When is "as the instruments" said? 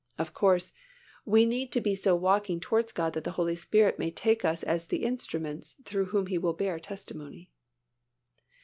4.63-5.75